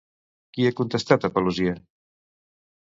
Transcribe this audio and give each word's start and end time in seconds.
Qui 0.55 0.65
ha 0.69 0.71
contestat 0.79 1.29
a 1.29 1.31
Paluzie? 1.37 1.77